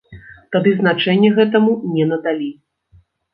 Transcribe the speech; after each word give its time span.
Тады 0.53 0.71
значэння 0.79 1.29
гэтаму 1.37 1.75
не 1.99 2.09
надалі. 2.13 2.49